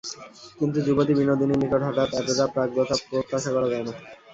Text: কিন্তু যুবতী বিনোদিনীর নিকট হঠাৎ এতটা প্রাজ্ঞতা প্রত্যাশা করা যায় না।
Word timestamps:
কিন্তু 0.59 0.77
যুবতী 0.85 1.13
বিনোদিনীর 1.15 1.59
নিকট 1.61 1.81
হঠাৎ 1.87 2.09
এতটা 2.13 2.45
প্রাজ্ঞতা 2.53 2.95
প্রত্যাশা 3.03 3.49
করা 3.55 3.67
যায় 3.71 3.85
না। 3.87 3.93